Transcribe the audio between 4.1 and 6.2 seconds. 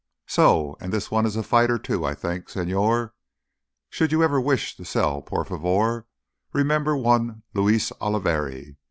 you ever wish to sell, por favor,